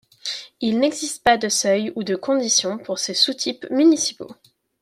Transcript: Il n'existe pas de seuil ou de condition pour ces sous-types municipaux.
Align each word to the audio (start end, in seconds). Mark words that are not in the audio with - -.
Il 0.61 0.79
n'existe 0.79 1.23
pas 1.23 1.37
de 1.37 1.47
seuil 1.47 1.93
ou 1.95 2.03
de 2.03 2.15
condition 2.15 2.79
pour 2.79 2.97
ces 2.97 3.13
sous-types 3.13 3.67
municipaux. 3.69 4.33